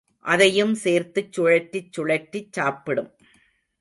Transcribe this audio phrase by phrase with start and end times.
[0.25, 3.11] அதையும் சேர்த்துச் சுழற்றிச் சுழற்றிச் சாப்பிடும்.